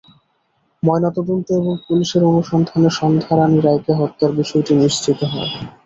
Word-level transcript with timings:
ময়নাতদন্ত 0.83 1.47
এবং 1.59 1.73
পুলিশের 1.85 2.23
অনুসন্ধানে 2.25 2.89
সন্ধ্যা 2.99 3.33
রাণী 3.35 3.59
রায়কে 3.61 3.91
হত্যার 3.99 4.31
বিষয়টি 4.39 4.71
নিশ্চিত 4.77 5.19
হয়। 5.31 5.51